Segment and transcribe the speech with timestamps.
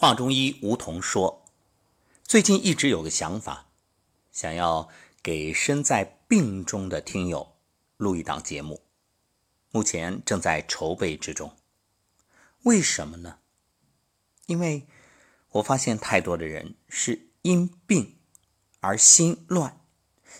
[0.00, 1.44] 话中医吴桐说
[2.24, 3.66] ：“最近一直有个想法，
[4.32, 4.88] 想要
[5.22, 7.56] 给身在病中的听友
[7.98, 8.80] 录一档节目，
[9.70, 11.54] 目前正在筹备之中。
[12.62, 13.40] 为什么呢？
[14.46, 14.86] 因为
[15.50, 18.16] 我发现太多的人是因病
[18.80, 19.82] 而心乱，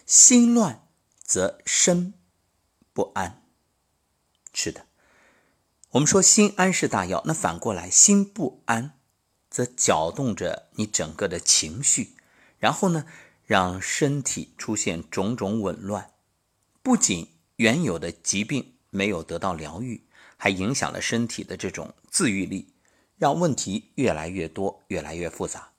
[0.06, 0.88] 心乱
[1.22, 2.14] 则身
[2.95, 3.45] 不安。
[4.54, 4.86] 是的，
[5.90, 8.96] 我们说心安是大药，那反过来心不安。”
[9.51, 12.15] 则搅动着你整个的情绪，
[12.59, 13.05] 然后呢，
[13.45, 16.12] 让身体出现种种紊乱。
[16.83, 20.05] 不仅原有的疾病没有得到疗愈，
[20.37, 22.73] 还影响了身体的这种自愈力，
[23.19, 25.73] 让问题越来越多，越来越复杂。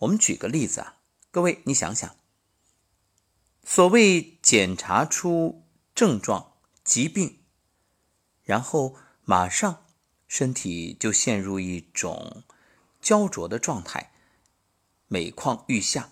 [0.00, 0.96] 我们举个例子啊，
[1.30, 2.16] 各位，你想想，
[3.64, 7.38] 所谓检查出症状、疾病，
[8.42, 9.84] 然后马上
[10.26, 12.42] 身体就陷入一种。
[13.08, 14.12] 焦灼的状态，
[15.06, 16.10] 每况愈下。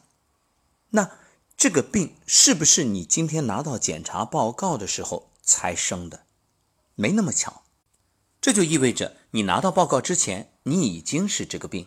[0.93, 1.11] 那
[1.55, 6.25] 这个病是不是你今天拿到检查报告的时候才生的？
[6.95, 7.65] 没那么巧。
[8.41, 11.87] 这就意味着你拿到报告之前，你已经是这个病。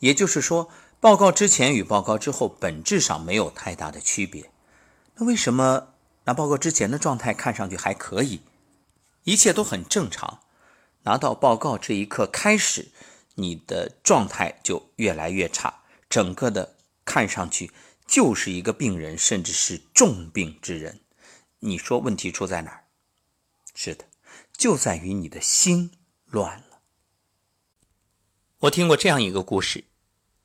[0.00, 4.50] 也就是说，报告之前与报告之后本质上没有太大的区别。
[5.14, 8.40] 那为什么拿报告之前的状态看上去还可以，
[9.22, 10.40] 一切都很正常？
[11.04, 12.88] 拿到报告这一刻开始。
[13.40, 17.72] 你的状态就越来越差，整个的看上去
[18.06, 21.00] 就是一个病人，甚至是重病之人。
[21.60, 22.84] 你说问题出在哪儿？
[23.74, 24.04] 是的，
[24.52, 25.92] 就在于你的心
[26.26, 26.80] 乱了。
[28.60, 29.84] 我听过这样一个故事：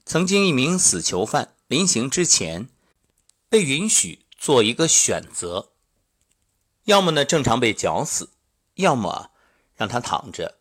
[0.05, 2.69] 曾经一名死囚犯临刑之前，
[3.49, 5.71] 被允许做一个选择，
[6.85, 8.29] 要么呢正常被绞死，
[8.75, 9.31] 要么
[9.75, 10.59] 让他躺着，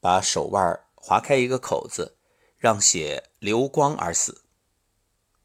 [0.00, 2.16] 把手腕划开一个口子，
[2.58, 4.42] 让血流光而死。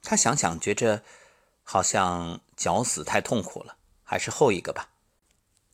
[0.03, 1.03] 他想想，觉着
[1.63, 4.91] 好像绞死太痛苦了，还是后一个吧。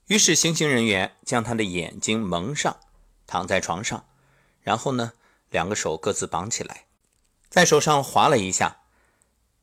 [0.08, 2.80] 于是，行刑人员将他的眼睛蒙上，
[3.28, 4.06] 躺在床上，
[4.62, 5.12] 然后呢，
[5.50, 6.86] 两个手各自绑起来，
[7.50, 8.84] 在手上划了一下，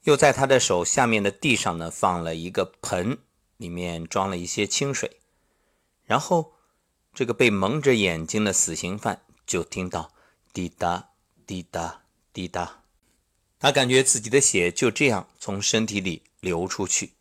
[0.02, 3.16] 又在他的手下面的地上呢放了一个盆，
[3.56, 5.18] 里面装了一些清水，
[6.04, 6.52] 然后
[7.14, 9.22] 这个被蒙着眼睛的死刑犯。
[9.50, 10.12] 就听到
[10.52, 11.10] 滴答
[11.44, 12.02] 滴答
[12.32, 12.84] 滴答，
[13.58, 17.14] 他感觉自己的血就这样从身体里流出去，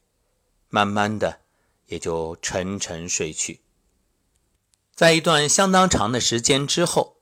[0.69, 1.39] 慢慢的
[1.87, 3.61] 也就沉沉睡去。
[4.93, 7.17] 在一段相当长的时间之后，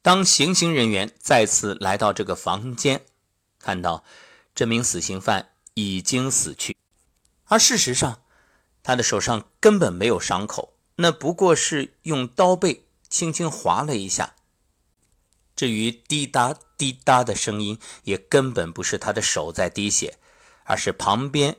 [0.00, 3.04] 当行刑人员再次来到这个房间，
[3.58, 4.04] 看到
[4.54, 6.76] 这名死刑犯已经死去，
[7.46, 8.22] 而事实上
[8.84, 12.86] 他的手上根本没有伤口，那不过是用刀背。
[13.10, 14.36] 轻轻划了一下，
[15.56, 20.18] 至于滴答滴答的声音，也根本不是他的手在滴血，
[20.64, 21.56] 而是旁边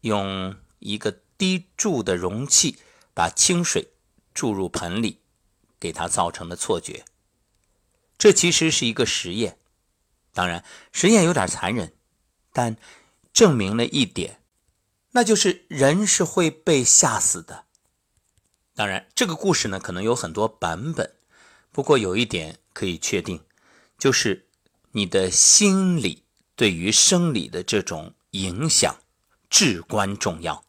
[0.00, 2.78] 用一个滴注的容器
[3.12, 3.92] 把清水
[4.32, 5.20] 注入盆里，
[5.78, 7.04] 给他造成的错觉。
[8.16, 9.58] 这其实是一个实验，
[10.32, 11.94] 当然实验有点残忍，
[12.54, 12.78] 但
[13.34, 14.40] 证明了一点，
[15.10, 17.65] 那就是人是会被吓死的。
[18.76, 21.14] 当然，这个故事呢可能有很多版本，
[21.72, 23.40] 不过有一点可以确定，
[23.98, 24.48] 就是
[24.92, 28.98] 你的心理对于生理的这种影响
[29.48, 30.62] 至关重要。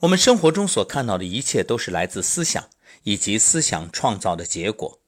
[0.00, 2.68] 我们生活中所看到的一切都是来自思想
[3.04, 5.00] 以及思想创造的结果，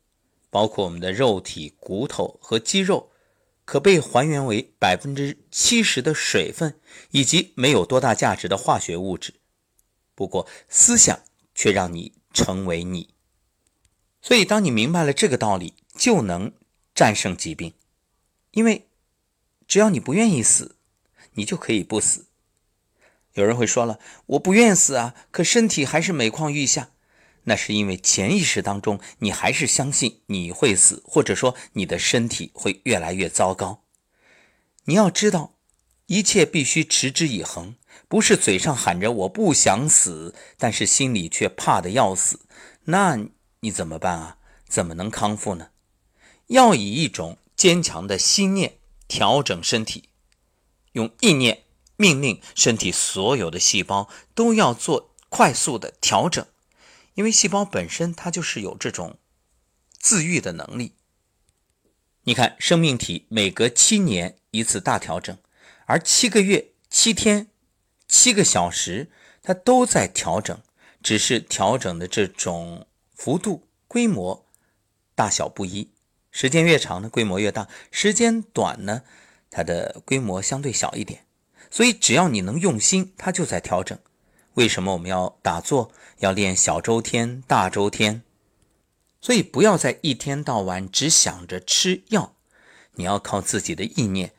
[0.49, 3.11] 包括我们的肉体、骨头和肌肉，
[3.67, 9.35] 可被还原为百分之七十的水分以及没有多大价值的化学物质。
[10.15, 11.21] 不过，思想。
[11.55, 13.15] 却让你成为你，
[14.23, 16.53] 所以当你明白了这个道理，就能
[16.95, 17.75] 战胜疾病。
[18.53, 18.89] 因为
[19.67, 20.77] 只要你不愿意死，
[21.35, 22.27] 你就可以不死。
[23.35, 26.91] 有人会说了，我不愿死啊，可身体还是每况愈下。
[27.45, 33.85] 那是因为潜意识当中你还是相信你会死，或者说你的身体会越来越糟糕。
[34.85, 35.57] 你要知道，
[36.07, 37.77] 一切必须持之以恒。
[38.09, 42.41] 不是嘴上喊着我不想死，但是心里却怕的要死，
[42.85, 43.19] 那
[43.61, 44.39] 你怎么办啊？
[44.69, 45.71] 怎么能康复呢？
[46.47, 50.09] 要以一种坚强的心念调整身体，
[50.93, 51.65] 用意念
[51.97, 56.47] 命令身体所有的细胞都要做快速的调整，
[57.15, 59.19] 因为细胞本身它就是有这种
[59.99, 60.95] 自愈的能力。
[62.25, 65.37] 你看，生命体每隔七年一次大调整，
[65.87, 67.50] 而七个月七天。
[68.11, 69.09] 七个小时，
[69.41, 70.61] 它都在调整，
[71.01, 74.45] 只是调整的这种幅度、规模、
[75.15, 75.93] 大小不一。
[76.33, 79.03] 时间越长呢，规模越大；时间短呢，
[79.49, 81.25] 它的规模相对小一点。
[81.71, 83.97] 所以只要你能用心，它就在调整。
[84.55, 88.23] 为什么我们要打坐，要练小周天、大周天？
[89.21, 92.35] 所以不要在一天到晚只想着吃药，
[92.95, 94.35] 你要靠自己的意念，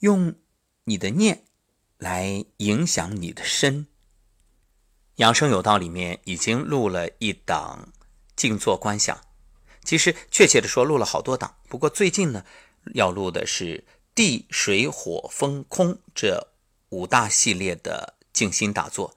[0.00, 0.34] 用
[0.82, 1.44] 你的念
[2.04, 3.86] 来影响你的身。
[5.16, 7.88] 养生有道里面已经录了一档
[8.36, 9.18] 静坐观想，
[9.82, 12.44] 其实确切的说录了好多档，不过最近呢
[12.92, 13.84] 要录的是
[14.14, 16.48] 地水火风空这
[16.90, 19.16] 五大系列的静心打坐。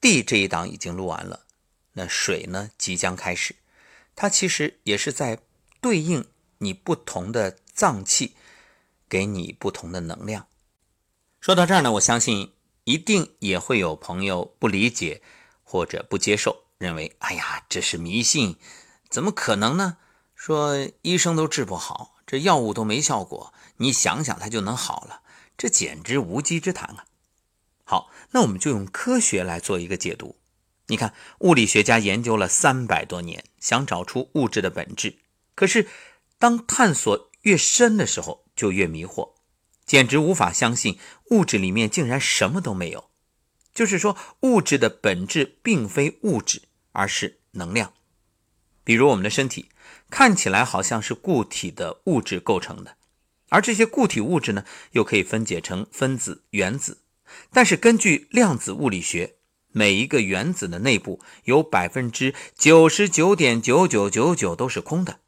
[0.00, 1.46] 地这一档已经录完了，
[1.92, 3.54] 那水呢即将开始，
[4.16, 5.38] 它其实也是在
[5.80, 6.26] 对应
[6.58, 8.34] 你不同的脏器，
[9.08, 10.48] 给你不同的能量。
[11.44, 12.54] 说到这儿呢，我相信。
[12.84, 15.20] 一定也会有朋友不理解
[15.62, 18.56] 或者不接受，认为：“哎呀，这是迷信，
[19.10, 19.98] 怎么可能呢？
[20.34, 25.20] 说医生都治不好，这药物都没效果，你想想它就能好了，
[25.58, 27.04] 这简直无稽之谈啊！”
[27.84, 30.36] 好，那我们就用科学来做一个解读。
[30.86, 35.18] 你看，物理学家研究了三百多年，想找出物质的本质，
[35.54, 35.88] 可是
[36.38, 39.33] 当探索越深的时候，就越迷惑。
[39.94, 40.98] 简直无法相信，
[41.30, 43.10] 物质里面竟然什么都没有。
[43.72, 47.92] 就是说，物质的本质并非物质，而是能量。
[48.82, 49.68] 比如我们的身体，
[50.10, 52.96] 看起来好像是固体的物质构成的，
[53.50, 56.98] 而这些固体物质呢，又可以分解成分子、原子。
[57.52, 59.36] 但是根据量子物理学，
[59.70, 65.20] 每一个原子的内部有百分之九十九点九九九九都是空的。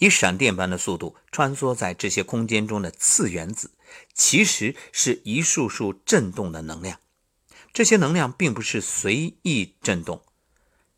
[0.00, 3.70] 以闪电般的速度穿梭在这些空间中的次原子，
[4.14, 7.00] 其实是一束束振动的能量。
[7.72, 10.22] 这些能量并不是随意振动，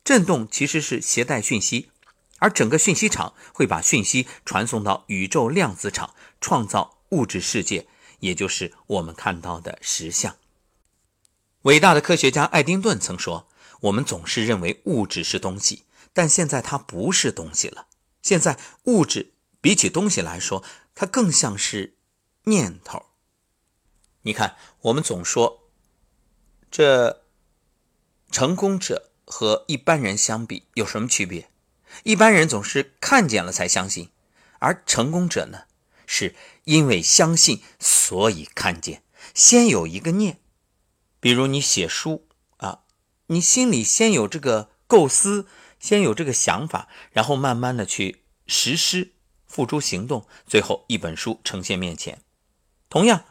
[0.03, 1.91] 振动其实是携带讯息，
[2.39, 7.87] 而整个讯息场会把讯息传送到宇宙量子场，创造物质世界，
[8.21, 10.37] 也就是我们看到的实相。
[11.63, 13.47] 伟大的科学家爱丁顿曾说
[13.81, 15.83] ：“我们总是认为物质是东西，
[16.13, 17.85] 但现在它不是东西了。”
[18.23, 20.63] 现在物质比起东西来说，
[20.95, 21.95] 它更像是
[22.43, 23.05] 念头。
[24.21, 25.69] 你看，我们总说
[26.69, 27.23] 这
[28.31, 31.49] 成功者和一般人相比有什么区别？
[32.03, 34.09] 一般人总是看见了才相信，
[34.59, 35.63] 而成功者呢，
[36.05, 39.03] 是因为相信所以看见。
[39.33, 40.39] 先有一个念，
[41.19, 42.27] 比如你写书
[42.57, 42.83] 啊，
[43.27, 45.47] 你心里先有这个构思。
[45.81, 49.13] 先有这个想法，然后慢慢的去实施、
[49.47, 52.21] 付诸行动，最后一本书呈现面前。
[52.91, 53.23] 同样，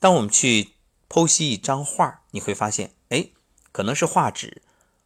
[0.00, 0.72] 当我们去
[1.10, 3.28] 剖析一张画，你会发现，哎，
[3.70, 4.62] 可能是画纸，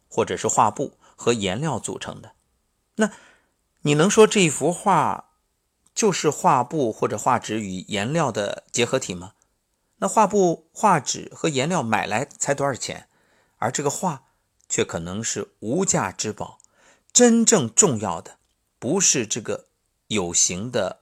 [0.09, 2.31] 或者是画布和颜料组成的。
[2.95, 3.11] 那
[3.81, 5.31] 你能说这一幅画
[5.93, 9.33] 就是画布或者画纸与颜料的结合体吗？
[9.97, 13.09] 那画布、画纸和颜料买来才多少钱？
[13.57, 14.23] 而这个画
[14.69, 16.59] 却可能是无价之宝。
[17.11, 18.37] 真正重要的
[18.77, 19.67] 不是这个
[20.07, 21.01] 有形的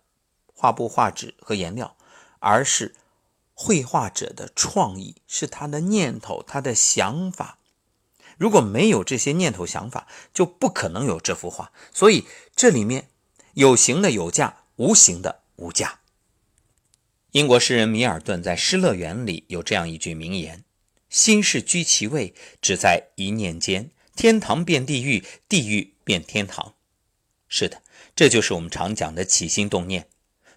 [0.52, 1.97] 画布、画纸和颜料，
[2.48, 2.96] 而是
[3.54, 7.60] 绘画者的创意，是他的念头、他的想法。
[8.38, 11.74] 如果没有这些念头、想法，就不可能有这幅画。
[11.94, 13.10] 所以这里面
[13.56, 16.00] 有形的有价，无形的无价。
[17.32, 20.64] 英国诗人米尔顿在《失乐园》里有这样一句名言
[21.10, 23.92] ：“心事居其位，只在一念间。
[24.16, 26.76] 天堂变地狱，地狱。”变天堂，
[27.50, 27.84] 是的，
[28.16, 30.08] 这就是我们常讲的起心动念。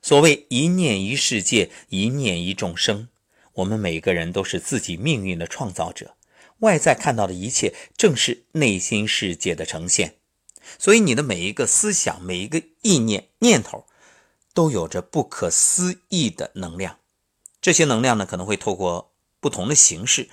[0.03, 3.09] 所谓一念一世界，一念一众生。
[3.55, 6.15] 我们每个人都是自己命运的创造者，
[6.59, 10.17] 外在看到的一切正是内心世界的呈现。
[10.79, 13.87] 所以，你的每一个思想、每一个意念、念头，
[14.55, 16.99] 都有着不可思议的能量。
[17.61, 20.29] 这些能量呢，可能会透过不同的形式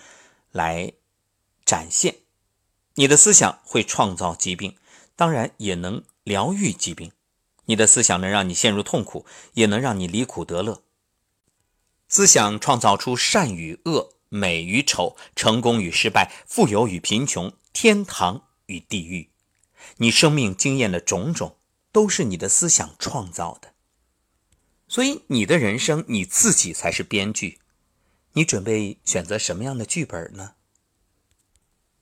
[0.51, 0.93] 来
[1.65, 2.15] 展现。
[2.95, 4.75] 你的思想会创造疾病。
[5.15, 7.11] 当然也能疗愈疾病，
[7.67, 10.83] 你的思想能让你陷入痛苦，也能让你离苦得乐。
[12.09, 19.31] 思想创造出善与恶、美与丑、成功与失败、富有与贫穷、天堂与地狱。
[19.97, 21.57] 你生命经验的种种，
[21.91, 23.73] 都是你的思想创造的。
[24.87, 27.59] 所以，你的人生你自己才是编剧。
[28.33, 30.53] 你准备选择什么样的剧本呢？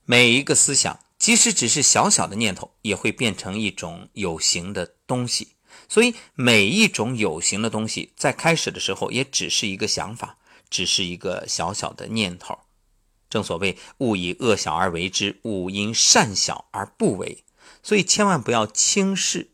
[0.05, 0.99] 每一个思想。
[1.17, 5.54] 即使只是小小的念头，也会变成一种有形的东西。
[5.87, 10.37] 所以，每一种有形的东西，在开始的时候，也只是一个想法，
[10.69, 12.59] 只是一个小小的念头。
[13.29, 17.43] 正所谓“勿以恶小而为之，勿因善小而不为”。
[17.83, 19.51] 所以，千万不要轻视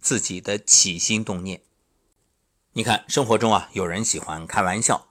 [0.00, 1.62] 自己的起心动念。
[2.74, 5.06] 你看，生活中啊，有人喜欢开玩笑，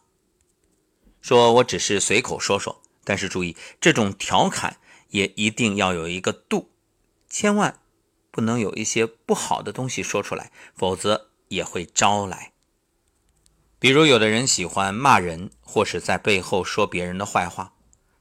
[1.21, 4.77] 说我只是随口说说，但是注意，这种调侃
[5.09, 6.71] 也一定要有一个度，
[7.29, 7.80] 千万
[8.31, 12.53] 不能有一些不好的东西说出来，否则也会招来。
[13.77, 17.73] 比如，有的人喜欢骂人，或是在背后说别人的坏话，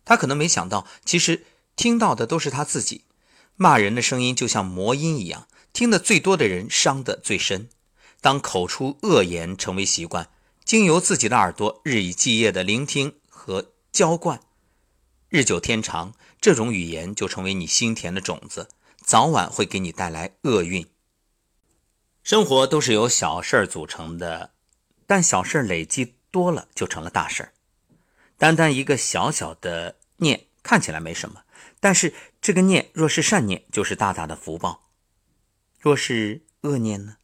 [0.04, 1.44] 他可能没想到，其实
[1.76, 3.04] 听到的都是他自己。
[3.56, 7.68] 骂人的声音就像魔音一样，听得最多的人伤得最深。
[8.22, 10.30] 当口出恶言成为习惯，
[10.64, 14.40] 经由自己的耳朵日以继夜的聆听和浇灌，
[15.28, 18.68] 日久天长，这种语言就成为你心田的种子，
[19.10, 20.86] 早晚会给你带来厄运。
[22.22, 24.54] 生活都是由小事儿组成的，
[25.04, 27.52] 但小事儿累积多了就成了大事儿
[28.38, 31.42] 单单一个小小的念看起来没什么，
[31.80, 34.80] 但是这个念若是善念，就是大大的福报；
[35.80, 37.16] 若是恶念呢？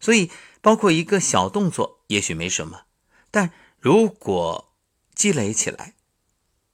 [0.00, 0.30] 所以，
[0.60, 2.82] 包括一个小动作，也许没什么，
[3.30, 4.76] 但如果
[5.14, 5.94] 积累起来，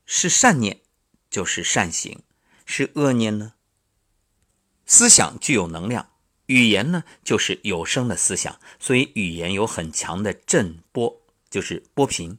[0.05, 0.81] 是善念，
[1.31, 2.25] 就是善行；
[2.65, 3.53] 是恶念呢？
[4.87, 6.09] 思想具有能量，
[6.47, 12.39] 语言呢，就是有声的思想，所以语言有很强的震波，就是波频。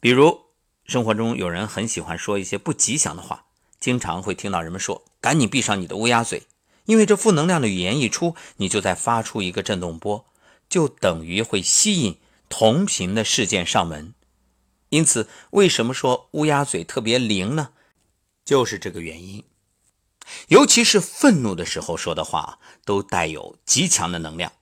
[0.00, 0.46] 比如，
[0.84, 3.44] 生活中有人很喜欢说一些不吉祥的话，
[3.78, 6.44] 经常会听到人们说：“赶紧闭上你的乌鸦嘴。”
[6.86, 10.24] 因为这负能量的语言一出，你就在发出一个震动波，
[10.70, 12.16] 就等于会吸引
[12.48, 14.14] 同频的事件上门。
[14.88, 17.72] 因此，为什么说乌鸦嘴特别灵呢？
[18.42, 19.44] 就是这个原因。
[20.48, 24.52] 尤其是愤怒的时候说的话，都带有极强的能量。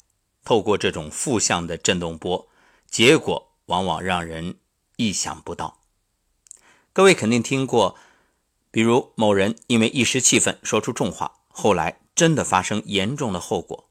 [0.45, 2.49] 透过这种负向的震动波，
[2.89, 4.57] 结果往往让人
[4.97, 5.81] 意想不到。
[6.93, 7.97] 各位肯定听过，
[8.71, 12.01] 比如某人因为一时气愤说出重话，后来。
[12.17, 13.91] 真的发生严重的后果，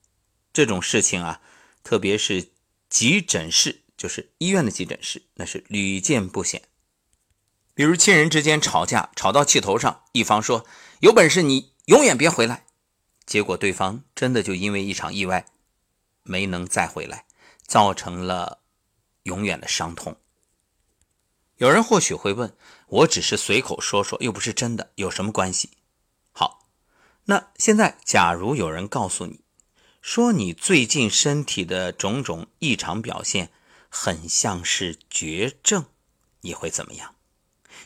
[0.52, 1.42] 这种事情啊，
[1.84, 2.50] 特别是
[2.90, 6.64] 急诊室，就是医院的急诊室，那是屡见不鲜。
[7.76, 10.66] 比如亲人之间吵架，吵到气头上，一方说
[11.02, 12.66] ：“有本事你永远别回来。”
[13.28, 15.46] 结果对方真的就因为一场意外
[16.24, 17.26] 没能再回来，
[17.68, 18.62] 造成了
[19.24, 20.16] 永远的伤痛。
[21.58, 22.56] 有人或许会问
[22.88, 25.72] ：“我只是随口说说，又不是真的，有什么关系？”
[26.32, 26.68] 好
[27.26, 29.42] 那现在，假如有人告诉你，
[30.02, 33.52] 说你最近身体的种种异常表现
[33.90, 35.86] 很像是绝症，
[36.42, 37.15] 你会怎么样？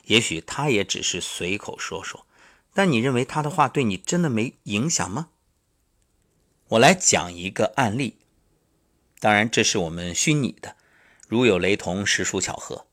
[0.10, 2.26] 也许他也只是随口说说，
[2.74, 5.30] 但你认为他的话对你真的没影响吗？
[6.70, 8.18] 我来讲一个案例，
[9.20, 10.76] 当然这是我们虚拟的，
[11.28, 12.88] 如有雷同，实属巧合。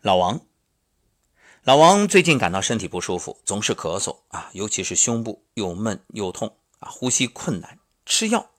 [0.00, 0.40] 老王。
[1.64, 8.50] 老王最近感到身体不舒服，总是咳嗽啊，尤其是胸部又闷又痛啊，呼吸困难，吃药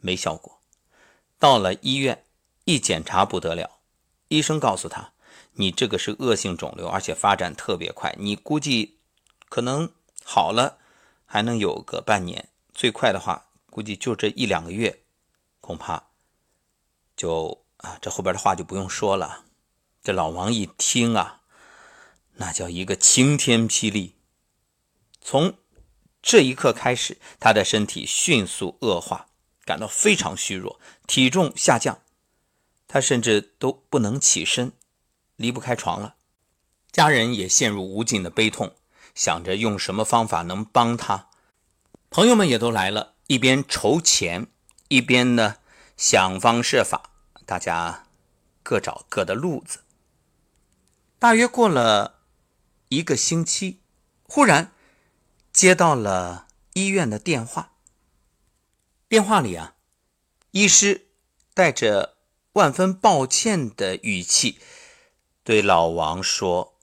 [0.00, 0.60] 没效果。
[1.40, 2.24] 到了医院
[2.64, 3.80] 一检查不得了，
[4.28, 5.12] 医生告诉他
[5.58, 8.98] ：“你这个是恶性肿瘤，而且发展特别快，你估计
[9.48, 9.92] 可能
[10.24, 10.78] 好了
[11.26, 15.02] 还能有个半年，最快的话估计就这一两个月，
[15.60, 16.08] 恐怕
[17.16, 19.44] 就啊，这后边的话就不用说了。”
[20.02, 21.42] 这老王一听啊。
[22.40, 24.14] 那叫一个晴天霹雳！
[25.20, 25.58] 从
[26.22, 29.26] 这一刻开始，他的身体迅速恶化，
[29.64, 32.00] 感到非常虚弱，体重下降，
[32.86, 34.70] 他甚至都不能起身，
[35.38, 36.16] 离不开床了。
[36.92, 38.76] 家人也陷入无尽的悲痛，
[39.14, 41.30] 想着用什么方法能帮他。
[42.10, 44.48] 朋友们也都来了，一边筹钱，
[44.88, 45.56] 一边呢
[45.96, 47.10] 想方设法，
[47.46, 48.04] 大家
[48.62, 49.78] 各找各的路子。
[51.18, 52.16] 大约过了。
[52.90, 53.82] 一个星期，
[54.22, 54.72] 忽然
[55.52, 57.72] 接到了医院的电话。
[59.10, 59.74] 电话里啊，
[60.52, 61.08] 医师
[61.52, 62.16] 带着
[62.54, 64.58] 万分抱歉的语气
[65.48, 66.74] 对老王说：“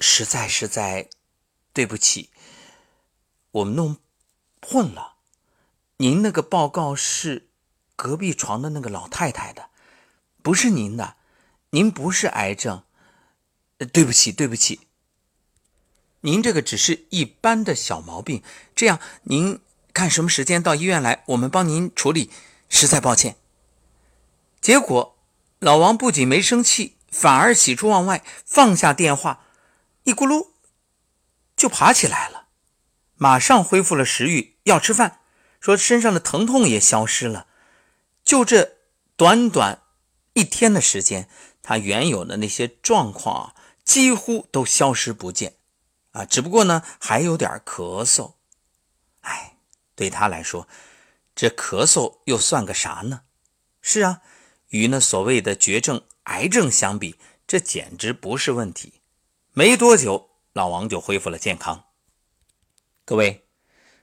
[0.00, 1.08] 实在实在
[1.72, 2.30] 对不起，
[3.52, 3.98] 我们弄
[4.60, 5.14] 混了。
[5.98, 7.46] 您那个报告是
[7.94, 9.68] 隔壁床的那个老太太的，
[10.42, 11.14] 不是您的。
[11.70, 12.82] 您不是癌症，
[13.92, 14.80] 对不起，对不起。”
[16.22, 18.42] 您这个只是一般的小毛病，
[18.74, 19.60] 这样您
[19.92, 22.28] 看什么时间到医院来，我们帮您处理。
[22.68, 23.36] 实在抱歉。
[24.60, 25.16] 结果
[25.60, 29.44] 老王不仅没生气，反而喜出望外，放下电话，
[30.04, 30.48] 一咕噜
[31.56, 32.48] 就爬起来了，
[33.14, 35.20] 马上恢复了食欲，要吃饭，
[35.60, 37.46] 说身上的疼痛也消失了。
[38.22, 38.76] 就这
[39.16, 39.82] 短短
[40.34, 41.28] 一天的时间，
[41.62, 45.54] 他原有的那些状况啊，几乎都消失不见。
[46.12, 48.34] 啊，只不过呢，还有点咳嗽。
[49.20, 49.58] 哎，
[49.94, 50.68] 对他来说，
[51.34, 53.22] 这咳嗽又算个啥呢？
[53.80, 54.20] 是啊，
[54.68, 57.16] 与那所谓的绝症癌症相比，
[57.46, 59.00] 这简直不是问题。
[59.52, 61.86] 没多久，老王就恢复了健康。
[63.04, 63.46] 各位，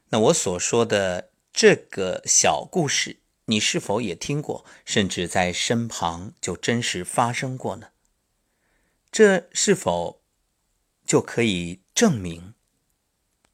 [0.10, 7.90] 那我所说的这个小故事，你是否也听过，甚至在身旁就真实发生过呢？
[9.12, 10.22] 这是否
[11.06, 12.56] 就可以证明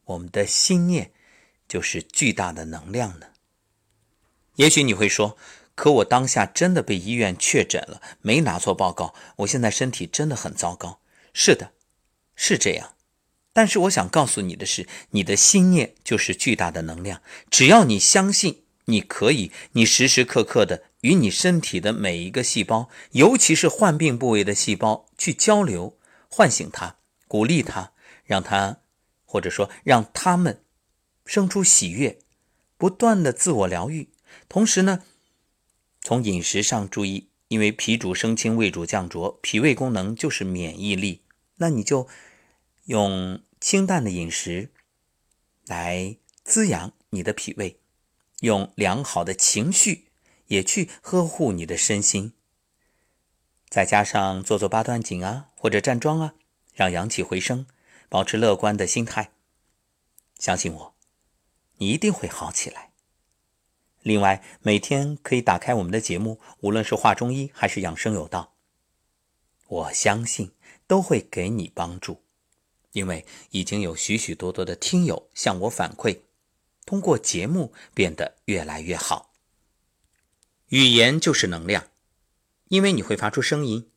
[0.05, 1.13] 我们的心念
[1.67, 3.27] 就是巨大的能量呢？
[4.55, 5.37] 也许你会说，
[5.75, 10.99] 可我当下真的被医院确诊了，没拿错报告，我现在身体真的很糟糕。
[11.33, 11.71] 是的，
[12.35, 12.93] 是这样。
[13.53, 20.83] 但是我想告诉你的是，你的心念就是巨大的能量，只要你相信你可以，你时时刻刻的。
[21.01, 25.97] 与你身体的每一个细胞，尤其是患病部位的细胞去交流，
[26.29, 26.97] 唤醒它，
[27.27, 27.91] 鼓励它，
[28.23, 28.77] 让它，
[29.25, 30.61] 或者说让他们
[31.25, 32.19] 生出喜悦，
[32.77, 34.09] 不断的自我疗愈。
[34.47, 35.01] 同时呢，
[36.01, 41.21] 从饮食上注意，因为脾主升清，胃主降浊，脾胃功能就是免疫力，
[41.57, 42.07] 那你就
[42.85, 44.71] 用清淡的饮食
[45.65, 47.79] 来滋养你的脾胃，
[48.41, 50.07] 用良好的情绪。
[50.47, 52.33] 也去呵护你的身心，
[53.69, 56.33] 再加上做做八段锦啊，或者站桩啊，
[56.73, 57.65] 让阳气回升，
[58.09, 59.31] 保持乐观的心态。
[60.37, 60.95] 相信我，
[61.77, 62.90] 你一定会好起来。
[64.03, 68.55] 另外，每天可以打开我们的节目，无论是画中医还是养生有道，
[69.67, 70.51] 我相信
[70.87, 72.23] 都会给你帮助，
[72.93, 76.21] 因为已经有许许多多的听友向我反馈，
[76.85, 79.31] 通过节目变得越来越好。
[80.69, 81.87] 语言就是能量，
[82.69, 83.89] 因为你会发出声音，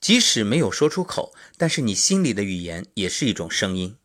[0.00, 3.96] 即使没有说出口，但是你心里的语言也是一种声音。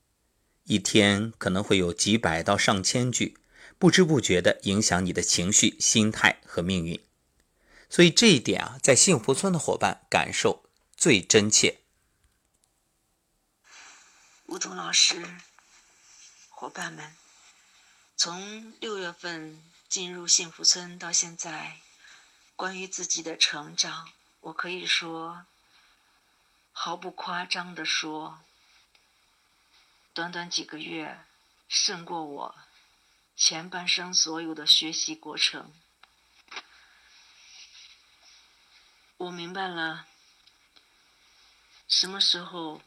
[0.64, 3.38] 一天可能会有几百到上千句，
[3.78, 7.04] 不知不觉的影响你的情绪、心态和命运。
[7.90, 11.82] 所以这一点啊，在幸福村的伙伴感受最真切。
[14.48, 15.26] 吴桐老师，
[16.50, 17.16] 伙伴们，
[18.16, 19.62] 从六月份。
[19.90, 21.78] 进入幸福村到现在，
[22.56, 24.10] 关于自己的成长，
[24.40, 25.46] 我可以说，
[26.72, 28.40] 毫不夸张的说，
[30.12, 31.20] 短短几个月，
[31.70, 32.56] 胜过我
[33.36, 35.74] 前半生所有的学习过程。
[39.18, 40.08] 我明白了，
[41.88, 42.82] 什么时候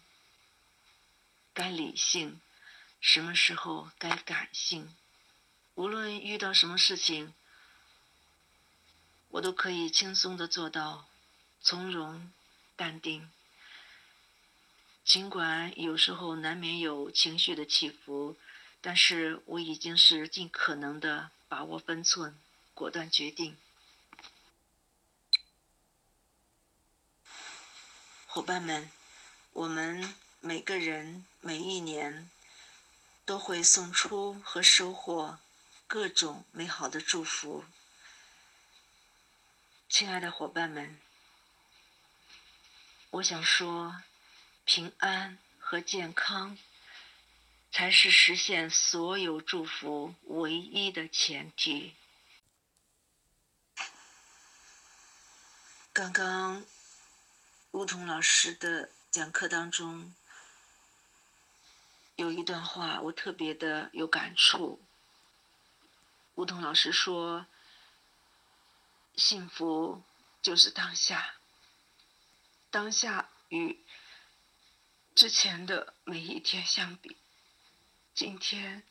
[1.53, 2.41] 该理性，
[3.01, 4.95] 什么时候该感性。
[5.75, 7.35] 无论遇到什么事情，
[9.29, 11.09] 我都可以轻松的做到
[11.61, 12.33] 从容、
[12.77, 13.31] 淡定。
[15.05, 18.37] 尽管有时候难免有情绪的起伏，
[18.87, 22.39] 但是我已经是尽可能的把握分寸，
[22.73, 23.59] 果断决定。
[28.29, 28.89] 伙伴们，
[29.55, 32.31] 我们每个人每一年
[33.25, 35.41] 都会送出和收获。
[35.89, 37.65] 各种美好的祝福，
[39.89, 41.01] 亲爱的伙伴们，
[43.11, 44.01] 我想说，
[44.65, 46.57] 平安和健康
[47.77, 51.95] 才是实现所有祝福唯一的前提。
[55.93, 56.65] 刚刚
[57.73, 60.15] 梧桐老师的讲课当中，
[62.15, 64.83] 有一段话，我特别的有感触。
[66.37, 67.47] 梧桐老师说
[69.17, 70.03] ：“幸福
[70.41, 71.35] 就是当下，
[72.71, 73.85] 当下与
[75.15, 77.19] 之前的每一天相比，
[78.17, 78.83] 今天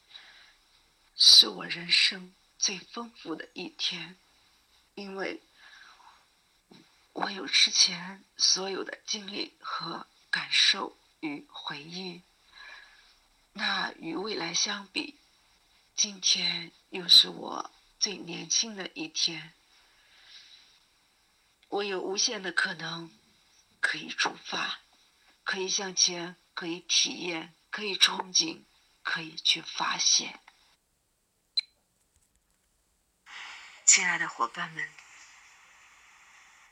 [1.15, 4.19] 是我人生最丰富的一天，
[4.93, 5.41] 因为
[7.11, 12.21] 我有之前所有的经历和感受与回忆。
[13.53, 15.17] 那与未来相比。”
[15.97, 19.53] 今天又是我最年轻的一天，
[21.69, 23.09] 我有无限的可能
[23.79, 24.81] 可以出发，
[25.43, 28.61] 可以向前，可以体验，可以憧憬，
[29.05, 30.37] 可以去发现。
[33.85, 34.93] 亲爱的伙伴们，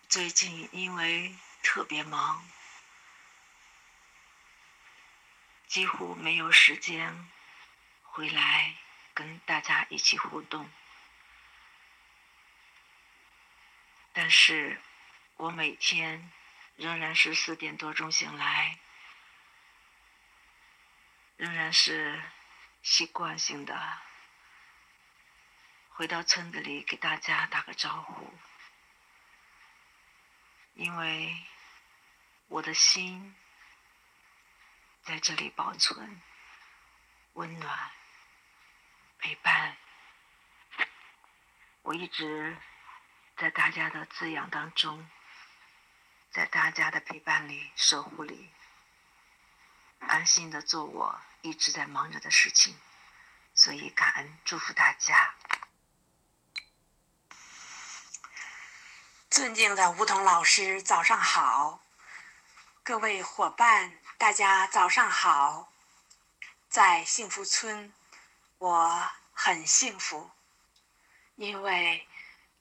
[0.09, 2.45] 最近因为特别忙，
[5.67, 7.31] 几乎没有时间
[8.01, 8.75] 回来。
[9.15, 10.67] 跟大家一起互动，
[14.11, 14.81] 但是
[15.35, 16.31] 我每天
[16.77, 18.79] 仍然是四点多钟醒来，
[21.37, 22.21] 仍然是
[22.81, 23.97] 习惯性的
[25.89, 28.33] 回到村子里给大家打个招呼，
[30.73, 31.45] 因为
[32.47, 33.35] 我的心
[35.03, 36.21] 在这里保存
[37.33, 37.91] 温暖
[39.19, 39.77] 陪伴。
[41.83, 42.57] 我一直
[43.35, 45.09] 在大家的滋养当中，
[46.31, 48.49] 在大家的陪伴里、守护里，
[50.07, 52.77] 安心的做我一直在忙着的事情。
[53.55, 55.35] 所以，感恩祝福大家。
[59.29, 61.81] 尊敬的梧桐老师，早上好！
[62.83, 65.71] 各位伙伴，大家早上好！
[66.69, 67.93] 在幸福村，
[68.57, 70.31] 我很幸福，
[71.35, 72.07] 因为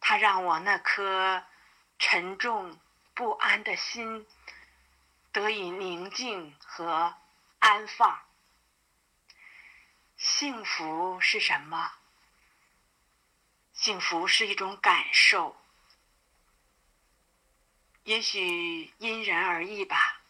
[0.01, 1.45] 他让我那颗
[1.99, 2.79] 沉重
[3.15, 4.27] 不安的心
[5.33, 7.15] 得以宁静和
[7.63, 8.21] 安放。
[10.17, 11.93] 幸福是什么？
[13.73, 15.57] 幸福是一种感受，
[18.03, 20.21] 也许因人而异吧。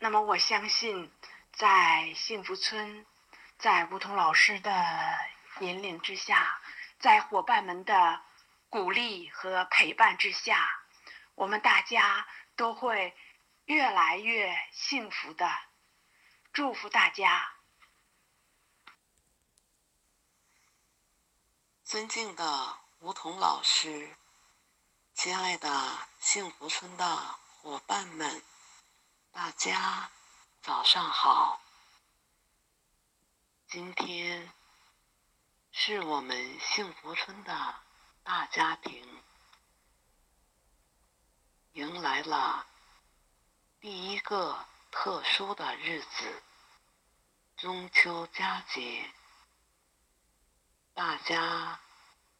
[0.00, 1.12] 那么我相信，
[1.52, 3.06] 在幸福村，
[3.56, 5.16] 在梧桐老师的
[5.60, 6.60] 引领之下，
[6.98, 8.20] 在伙伴们的
[8.68, 10.82] 鼓励和陪伴之下，
[11.36, 13.16] 我们大家都会
[13.66, 15.67] 越来越幸福的。
[16.52, 17.54] 祝福大家！
[21.84, 24.16] 尊敬的梧桐老师，
[25.14, 27.16] 亲爱的幸福村的
[27.62, 28.42] 伙伴们，
[29.30, 30.10] 大家
[30.60, 31.60] 早上好！
[33.68, 34.52] 今天
[35.70, 37.74] 是我们幸福村的
[38.22, 39.22] 大家庭
[41.72, 42.66] 迎来了
[43.80, 46.42] 第一个特殊的日子——
[47.56, 49.10] 中秋佳节。
[50.94, 51.80] 大家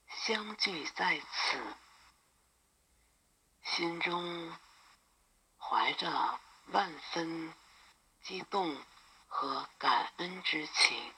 [0.08, 1.62] 相聚在此，
[3.62, 4.56] 心中
[5.58, 7.54] 怀着万分
[8.22, 8.76] 激动
[9.28, 11.14] 和感恩之情。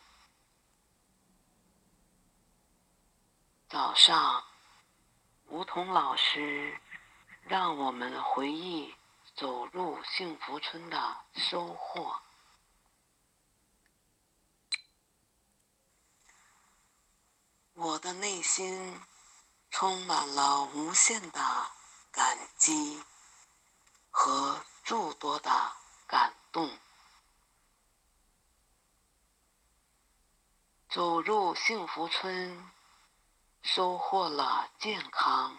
[3.69, 4.45] 早上，
[5.47, 6.79] 梧桐老师
[7.45, 8.95] 让我们回忆
[9.41, 12.21] 走入幸福村的收获。
[17.73, 19.01] 我的内心
[19.71, 21.41] 充满了无限的
[22.11, 23.03] 感激
[24.11, 25.73] 和诸多的
[26.07, 26.79] 感动。
[30.91, 32.71] 走入幸福村，
[33.63, 35.59] 收获了健康，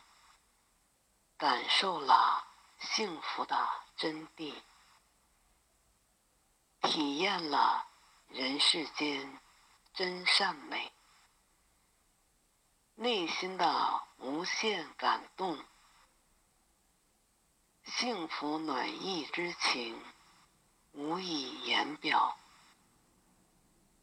[1.36, 2.51] 感受了
[2.82, 4.54] 幸福的真谛，
[6.82, 7.88] 体验了
[8.28, 9.40] 人世间
[9.94, 10.92] 真善美。
[12.96, 15.64] 内心的无限感动，
[17.86, 20.04] 幸福暖意之情
[20.92, 22.36] 无以言表。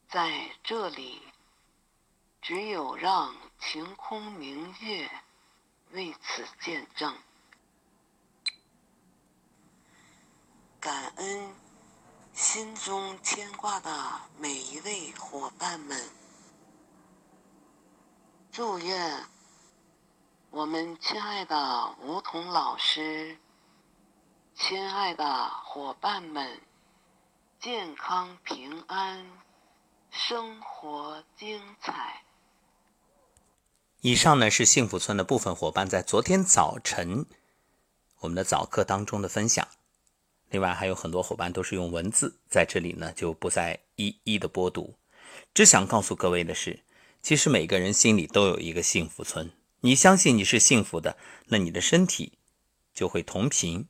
[0.09, 1.21] 在这里，
[2.41, 5.11] 只有让晴空明月
[5.91, 7.17] 为此见证。
[10.89, 11.55] 感恩
[12.33, 13.91] 心中牵挂的
[14.39, 16.03] 每一位伙伴们。
[18.51, 19.23] 祝愿
[20.49, 23.37] 我们亲爱的梧桐老师、
[24.55, 26.59] 亲爱的伙伴们
[27.61, 29.31] 健康平安，
[30.11, 32.23] 生活精彩。
[34.01, 37.27] 以上呢是幸福村的部分伙伴在昨天早晨
[38.21, 39.69] 我们的早课当中的分享。
[40.51, 44.95] 另外还有很多伙伴都是用文字，在这里呢就不再一一的播读。
[45.55, 46.85] 只想告诉各位的是。
[47.21, 52.39] 其实每个人心里都有一个幸福村，你相信你是幸福的，那你的身体
[52.95, 53.89] 就会同频，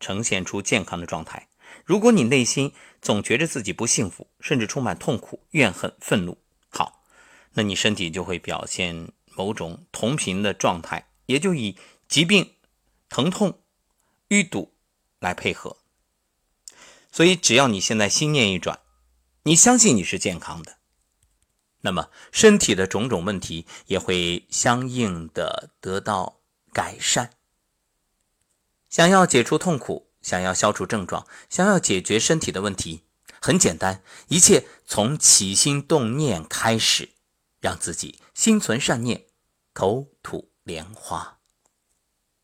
[0.00, 1.48] 呈现出健康的状态。
[1.84, 6.38] 如果你内心总觉着自己不幸福，甚至充满痛苦、怨恨、愤怒，
[6.70, 7.04] 好，
[7.52, 11.76] 那你身体就会表现某种同频的状态，也就以
[12.08, 12.54] 疾病、
[13.10, 13.60] 疼痛、
[14.30, 14.72] 淤堵
[15.20, 15.76] 来配合。
[17.12, 18.80] 所以，只要你现在心念一转，
[19.42, 20.78] 你相信你是健康的。
[21.80, 26.40] 那么，身体的种种问题也会相应的得到
[26.72, 27.32] 改善。
[28.88, 33.04] 想要解除痛苦，想要消除症状，想要解决身体的问题，
[33.40, 37.10] 很简单，一切从起心动念开始，
[37.60, 39.24] 让自己心存善念，
[39.72, 41.39] 口吐莲花。